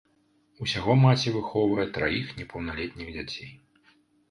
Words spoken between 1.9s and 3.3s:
траіх непаўналетніх